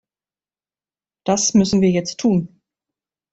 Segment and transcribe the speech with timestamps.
[1.25, 2.59] Das müssen wir jetzt tun!